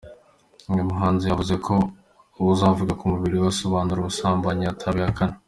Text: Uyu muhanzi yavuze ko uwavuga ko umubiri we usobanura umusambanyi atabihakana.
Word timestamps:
Uyu 0.71 0.89
muhanzi 0.89 1.23
yavuze 1.25 1.53
ko 1.65 1.73
uwavuga 2.39 2.91
ko 2.97 3.03
umubiri 3.05 3.35
we 3.41 3.47
usobanura 3.53 3.99
umusambanyi 4.01 4.65
atabihakana. 4.67 5.33